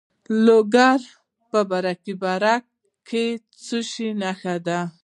د 0.03 0.03
لوګر 0.45 0.99
په 1.49 1.59
برکي 1.69 2.13
برک 2.23 2.63
کې 3.07 3.25
د 3.33 3.39
څه 3.63 3.77
شي 3.91 4.09
نښې 4.21 4.55
دي؟ 4.65 4.79